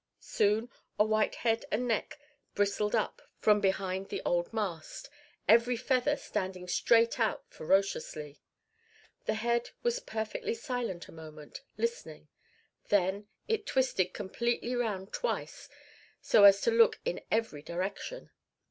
[0.19, 2.17] Soon a white head and neck
[2.55, 5.11] bristled up from behind the old mast,
[5.47, 8.41] every feather standing straight out ferociously.
[9.25, 12.29] The head was perfectly silent a moment, listening;
[12.87, 15.69] then it twisted completely round twice
[16.19, 18.31] so as to look in every direction.